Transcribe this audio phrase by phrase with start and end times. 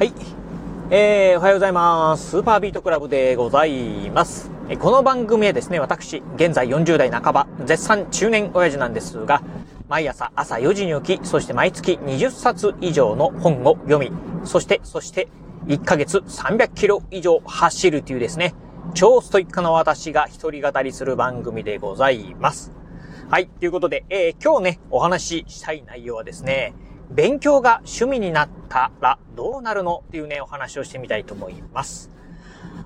[0.00, 0.14] はい。
[0.88, 2.30] えー、おはようございます。
[2.30, 4.50] スーパービートクラブでございます。
[4.78, 9.42] この番組はですね、私、現在40代半ば、絶賛中年親父なんですが、
[9.90, 14.10] 毎朝朝4時に起き、そして毎月20冊以上の本を読み、
[14.46, 15.28] そして、そして、
[15.66, 18.54] 1ヶ月300キロ以上走るというですね、
[18.94, 22.72] 超ストイックな私が一人語りする番組でございます。
[23.28, 23.48] はい。
[23.48, 26.72] ということで、えー、今日ね、お話ししたい内容はですね、
[27.10, 32.10] 勉強が趣味になったらどうなるのっていうね、お話をしてみたいと思います。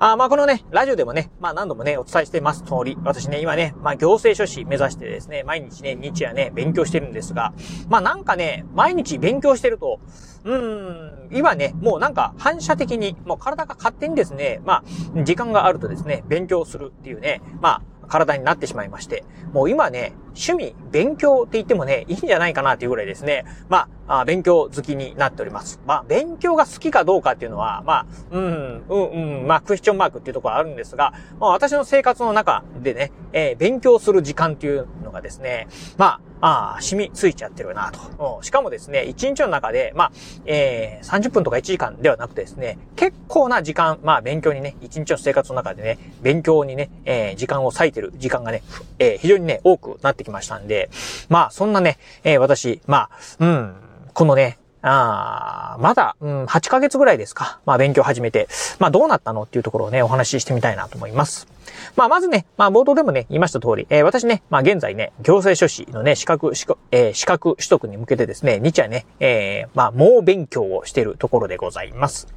[0.00, 7.52] あまあこのね、ラジオでもね、まあ何度もね、お伝えしてます通り、私ね、今ね、まあ行政書士目指してですね、毎日ね、日夜ね、勉強してるんですが、
[7.88, 10.00] まあなんかね、毎日勉強してると、
[10.44, 14.84] うーん、今ね、もうなんか反射的に、もう体が勝手にですね、ま
[15.16, 25.80] あ、時間があるとですね、勉強するっていうね、まあ、体になってしまいまして、もう今ね、趣味、勉強って言ってもね、いいんじゃないかなっていうぐらいですね、まあ、勉強好きになっております。
[25.84, 38.40] まあ、勉強が好きかどうかっていうのは、まあ、うん、うん、うん、まあ、クエスチョンマークっていうところあるんですが、まあ、私の生活の中でね、えー、勉強する時間っていうのがですね、まあ、ああ、染みついちゃってるなと。
[38.42, 40.12] しかもですね、1日の中で、まあ、
[40.46, 48.62] えー、30分とか1時間ではなくてですね、結構な時間、まあ、勉強にね、1日の生活の中でね、勉強にね、えー、時間を割いてる時間がね、
[48.98, 50.90] えー、非常にね、多くなってきましたんで、
[51.28, 53.74] まあ、そんなね、えー、私、まあ、うん、
[54.12, 57.58] このね、あまだ、うん、8ヶ月ぐらいですか。
[57.66, 58.48] まあ勉強始めて、
[58.78, 59.42] まあどうなったの？
[59.42, 61.48] っていうところをね、お話ししてみたいなと思います。
[61.96, 72.28] まあまずね、まあ冒頭でもね、言いました通り、えー、私ね、まあ現在ね、行政書士のね、資格、資格、えー、資格取得に向けてですね、日夜ね、えー、まあ猛勉強をしているところでございます。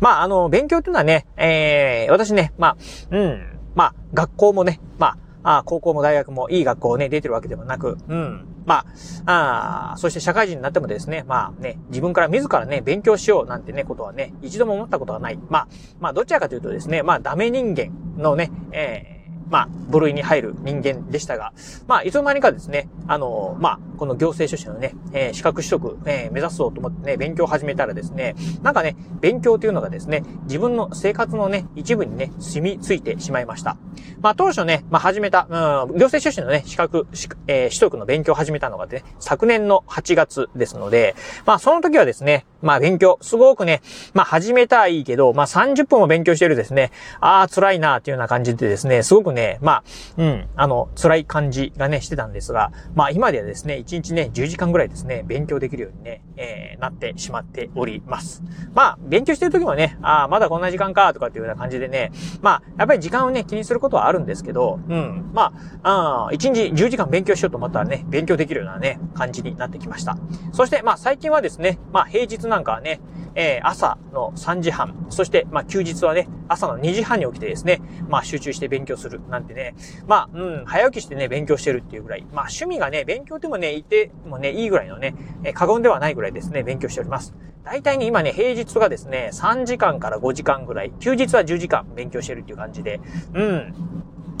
[0.00, 2.76] まああの、勉強っていうのはね、えー、私ね、まあ、
[3.10, 8.46] うん、まあ学校もね、まあ、あ高校も大学もいい学校をね、出てるわけでもなく、うん。
[8.66, 8.84] ま
[9.26, 15.38] あ、あそして社会人になってもですね、まあね、自分から自らね、勉強しようなんてね、ことはね、一度も思ったことはない。
[15.48, 15.68] まあ、
[16.00, 19.15] まあ、どちらかというとですね、まあ、ダメ人間のね、えー
[19.50, 21.52] まあ、部類に入る人間でしたが、
[21.86, 33.76] まあ、いつの間にかですね、あの、まあ、この行政書士のね、えー、資格取得、えー、目指そうと思ってね、勉強を始めたらですね、なんかね、勉強というのがですね、自分の生活のね、一部にね、染みついてしまいました。
[34.20, 35.52] まあ、当初ね、まあ、始めた、う
[35.92, 37.06] ん、行政書士のね、資格、
[37.46, 43.82] えー、取得の勉強を始めたのがね、昨年の8月ですので、まあ、その時はですね、まあ、勉強、すごくね、
[44.14, 46.90] まあ、始めたはいいけど、まあ、30分も勉強してるですね、
[47.20, 49.84] ああ、辛いな、っていうような感じでですね、すごくね、ねまあ、
[50.16, 58.42] うん、あの、辛い感じがね、してたんですが、まあ今ではですね、1日ね、10時間ぐらいですね、勉強できるようにね、えー、なってしまっております。
[58.74, 62.10] まあ、勉強してる時もね、ああ、まだこんな時間か、とかっていうような感じでね、
[62.40, 70.16] まあ、やっぱり時間をね、気にすることはあるんですけど、うん、まあ、あ1日10時間勉強しようと思ったらね、勉強できるようなね、感じになってきました。
[70.52, 73.00] そして、まあ最近はですね、まあ平日なんかはね、
[73.36, 79.74] えー、朝の3時半、そして、まあ、休日はね、朝の2時半に起きてですね、まあ、集中して勉強するなんてね、
[80.06, 85.14] まあ、うん、早起きしてね、勉強してるっていうぐらい、まあ、趣味がね、勉強でもね、いてもね、いいぐらいのね、
[85.44, 87.34] え、過言ではないぐらいですね、勉強しております。
[87.64, 93.00] 大体ね、今ね、平日がですね、3時間から5時間ぐらい、休日は10時間勉強してるっていう感じで、
[93.34, 93.74] うん、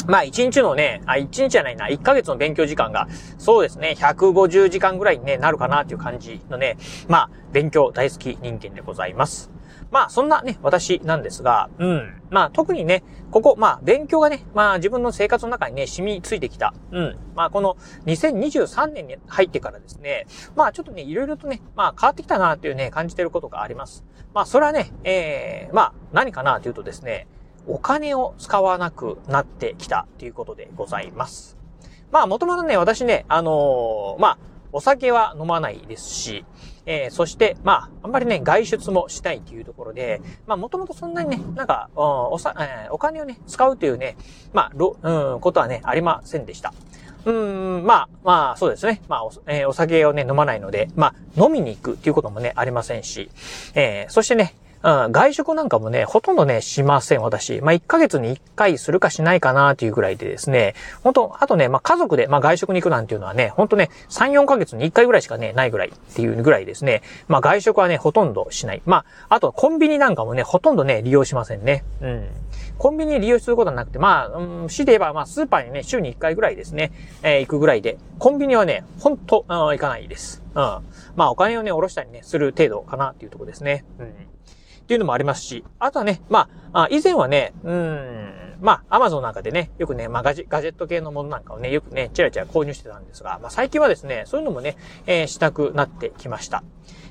[0.06, 3.08] まあ、1日のね、あ、1日じゃないな、1ヶ月の勉強時間が、
[3.38, 6.76] そうですね、150時間ぐらいに、ね、なるかなっていう感じのね、
[7.08, 9.50] まあ、勉強大好き人間でございます。
[9.90, 12.22] まあ、そんなね、私なんですが、うん。
[12.30, 16.74] まあ、特にね、ここ、まあ、勉強がね、まあ、自分の生活の中にね、染みついてきた。
[16.90, 17.18] うん。
[17.34, 24.04] まあ、この2023年に入ってからですね、まあ、ちょっとね、いろいろとね、まあ、変わってきたなっていうね、感じてることがあります。
[24.34, 27.28] まあ、それはね、ええー、まあ、何かなというとですね、
[27.66, 31.56] お金を使わなくなってきたということでございます。
[32.10, 34.38] まあ、もともとね、私ね、あのー、まあ、
[34.72, 36.44] お酒は飲まないですし、
[36.86, 44.16] えー、そして、まあ、あんまりね、外出もしたいというところで、まあ、もともとそんなにね、なんか、おさ、えー、お金をね、使うというね、
[44.52, 46.72] まあ、ろ、うん、ことはね、ありませんでした。
[47.24, 49.02] うん、まあ、まあ、そうですね。
[49.08, 53.30] まあ、お,、えー、お酒をね、飲まないので、まあ、飲みに行くっていうこともね、ありませんし、
[53.74, 54.54] えー、そしてね、
[54.86, 57.60] うん、外食なんかもね、ほとんどね、しません、私。
[57.60, 68.82] まあ、1ヶ月に1回するかしないかなっていうぐらいでですね、本当あとね、まあ、家族で、まあ、外食に行くなんていうのはね、本当ね、3、4ヶ月に1回ぐらいしかね、ないぐらいっていうぐらいですね、まあ、外食はね、ほとんどしない。
[68.86, 68.98] ま
[69.28, 71.82] あ、あと、コンビニなんかもね、ほとんどね、利用しませんね。
[72.00, 72.28] うん。
[72.78, 76.92] コンビニ利用することはなくて、まあ、うん、市で言えば、まあ、スーパーにね、週に1回ぐらいですね、
[77.24, 80.44] えー、行くぐらいで、コンビニはね、ほんと、うん、行かないです。
[80.54, 80.62] うん。
[81.16, 83.84] まあ、お金をね、下ろしたりね、する程度かなっていうとこですね。
[83.98, 84.14] うん。
[84.86, 96.62] っていうのもありますし、あとはね、まあ、以前はね、うん、まあ、アマゾンなんかでね、よくね、まあガジ、ガジェット系のものなんかをね、よくね、チラチラ購入してたんですが、まあ最近はですね、そういうのもね、えー、したくなってきました。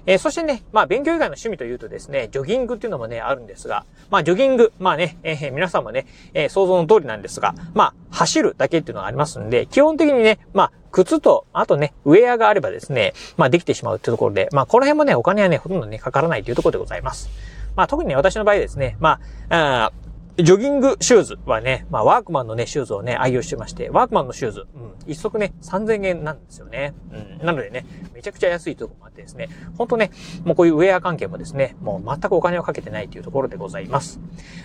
[0.07, 17.54] えー、そしてね、まあ勉強以外の趣味というとですね、ジョギングっていうのもね、あるんですが、まあジョギング、まあね、えー、皆さんもね、えー、想像の通りなんですが、まあ走るだけっていうのがありますんで、基本的にね、まあ靴と、あとね、ウェアがあればですね、まあできてしまうっていうところで、まあこの辺もね、お金はね、ほとんどね、かからないというところでございます。
[17.75, 19.19] まあ特にね、私の場合ですね、ま
[19.50, 20.06] あ、あ
[20.38, 26.94] ジョギングシューズはね、まあワークマンのね、シューズをね、愛用してまして、ワークマンのシューズ、うん、一足ね、3000円なんですよね。
[27.39, 30.12] うん、なのでね、めちゃくちゃ安いとこもあってですね、ほんとね、
[30.44, 34.19] もうこういうウェア関係もですね、もう全くお金をかけてないというところでございます。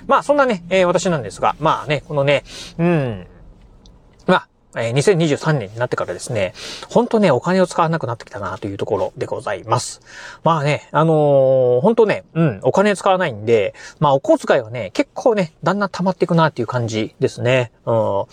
[0.09, 2.43] まあそんなね、えー、私なんですが、まあね、このね、
[2.79, 3.27] うん、
[4.27, 6.55] まあ、えー、2023年になってからですね、
[6.89, 10.01] ほんとね、お金を使わなくなってきたなというところでございます。
[10.45, 17.73] まあね、あのー、ほんとね、うん、お金使わないんで、まあお小遣いはね、結構ね、だんだん溜まっていくなっていう感じですね。
[17.85, 18.25] うん。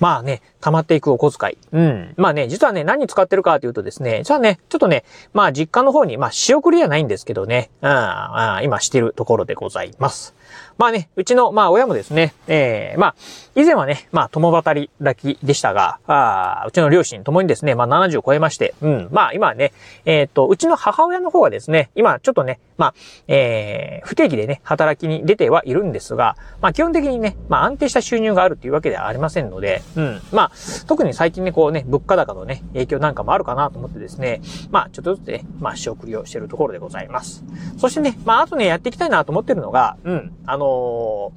[0.00, 1.58] まあね、溜まっていくお小遣い。
[1.72, 2.14] うん。
[2.16, 5.04] まあね、実はね、何使ってるかというとですね、じゃあね、ちょっとね、
[5.34, 7.90] まあ実家の方に、まあ仕送りじゃないんですけどね、うん、
[8.62, 10.34] 今してるところでございます。
[10.78, 13.14] まあね、うちの、まあ親もですね、ええー、まあ、
[13.54, 19.72] 以前はね、まあ共働きでしたが、ああうちの両親ともにですね、まあ70を超えまして、うん、まあ今はね、
[20.04, 22.94] えっ、ー、と、うちの母親の方はですね、今ちょっとね、まあ、
[23.28, 30.52] えー、不定期でね、働きに出てはいるんですが、まあ基本的にね、まあ安定した収入があるっていうわけではありませんので、うん、まあ、
[30.86, 34.40] 特に最近ね、こうね、物価高のね、影響なんかもあるかなと思ってですね、
[34.70, 37.44] まあちょっとずつね、まあ仕送りをしているところでございます。
[37.78, 41.32] そしてね、まああとね、やっていきたいなと思ってるのが、うん、あのの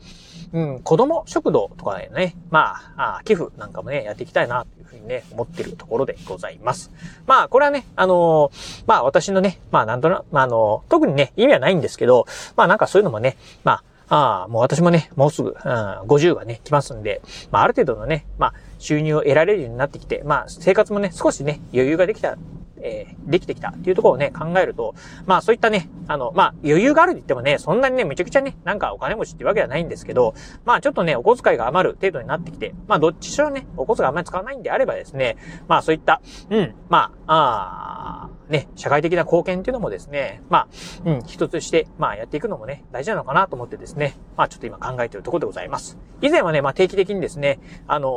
[0.53, 6.91] うん、子供食堂とかね、まあ、あ寄付なんかもね、やっていきたいなというふうにね、思ってるところでございます。
[7.27, 12.25] まあ、これはね、あのー、まあ私のね、まあなんとなく、まああのー、特にね、意味はないんですけど、
[12.55, 22.37] まあなんかそういうのもね、まあ、ああ、もう私もね、もうすぐ、うん、50がね、来ますんで、まあある程度のね、まあ収入を得られるようになってきて、まあ生活もね、少しね、余裕ができた
[22.85, 24.93] えー、できてきたっていうところをね、考えると、
[25.25, 30.35] まあそういったね、あの、まあ余裕があるって言ってもね、そんなにね、めちゃくちゃね、なんかお金持ちっていうわけではないんですけど、
[30.65, 35.37] まあちょっとね、お小遣いが余る程度になってきて、まあどっちしろね、お小遣いあんまり使わないんであればですね、
[35.67, 40.67] まあそういった、うん、まあ、あね、社会的な貢献っていうのもですね、まあ、
[41.05, 45.97] うん、一つして、まあやっていくのもね、大事なのかなと思ってですね、まあちょっと今考えているところでございます。
[46.21, 48.11] 以前はね、まあ定期的にですね、あのー、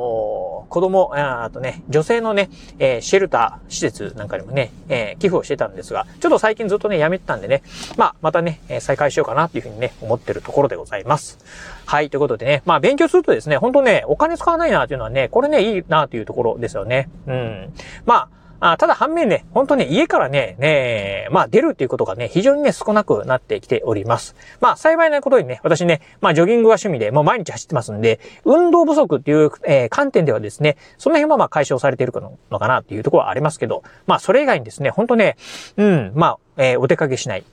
[0.69, 7.63] 子供、あとね、女性のね、えー、シェルター施設なんかにもね、えー、寄付をしてたんですが、ちょっと最近ずっとね、やめてたんでね、
[7.97, 11.39] まあまたね、再開しようかなっていうふうにね、思ってるところでございます。
[11.87, 17.09] はい、ということでね、まあ勉強するとですね、本当ね、お金使わないなっていうのはね、これね、いいなというところですよね。
[17.27, 17.73] うん。
[18.05, 18.29] まあ、
[18.61, 24.35] あただ反面ね、本当ね、家からね、ね、まあ出るっていうことがね、非常にね、少なくなってきております。
[24.61, 32.13] まあ幸いなことにね、私ね、まあジョギングが趣味で、もう毎日走ってますんで、運動不足っていう、えー、観点ではですね、その辺はまあ解消されている
[32.51, 35.37] のかなっていうところはありますけど、まあそれ以外にですね、本当ね、
[35.77, 37.45] うん、まあ、えー、お出かけしない。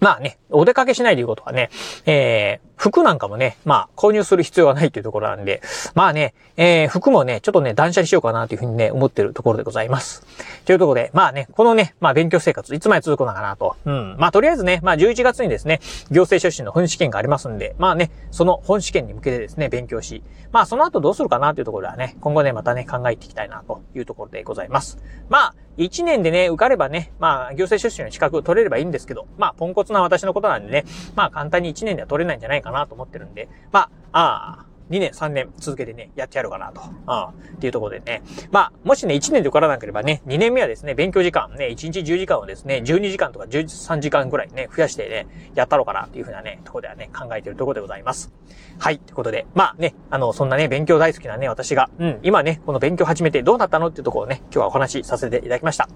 [0.00, 1.70] まあね、お出かけしないということはね、
[2.06, 5.62] えー、服なんかもね、まあ、購入する必要はないというところなんで、
[5.94, 10.24] まあね、えー、服もね、ちょっとね、断捨離しようかなというふうにね、思ってるところでございます。
[10.64, 13.76] というところで、まあね、このね、まあ勉強生活、いつまで続くのかなと。
[13.84, 14.16] うん。
[14.18, 15.80] まあとりあえずね、まあ11月にですね、
[16.10, 24.98] 行政書士の本試験がありますんで、まあね、その本試験に向けてですね、勉強し、まあその後どうするかなというところではね、今後ね、またね、考えていきたいなというところでございます。
[25.28, 30.84] まあ、1年でね、受かればね、まあ、行政書士の資格を取れればいいんですけど、まあ、ポンコツな私のことなんでね、
[31.14, 36.82] まあ、簡単に1年では取れないんじゃないかなと思ってるんで、まあ、ああ、2年、3年続けてね、やってやるかなと。
[36.82, 37.54] うん。
[37.56, 38.22] っていうところでね。
[38.50, 48.32] まあ、もしね、1年で受からなければね、2年目はですね、勉強時間ね、1日10時間をですね、12時間とか13時間ぐらいね、増やしてね、やったろうかなっていうふうなね、ところではね、考えているところでございます。
[48.78, 48.98] はい。
[48.98, 55.88] ということで、まあね、あの、そんなね、勉強大好きなね、私が、うん、今ね、この勉強始めてどうなったのっていうところをね、今日はお話しさせていただきました。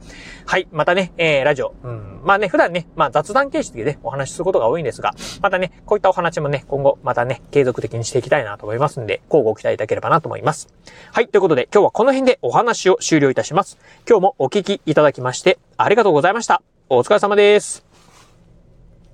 [0.47, 0.69] はい。
[0.71, 10.69] またね、えー、ラジオ、うん、まあね、普段ね、まあ雑談形式でね、お話しすることが多いんですが、またね、こういったお話もね、今後、またね、継続的にしていきたいなと思いますんで、交互期待いただければなと思います。
[11.13, 11.29] はい。
[11.29, 13.79] ということで、今日はこの辺でお話を終了いたします。
[14.09, 16.63] 今日もお聞きいただきまして、ありがとうございました。
[16.89, 17.94] お疲れ様です。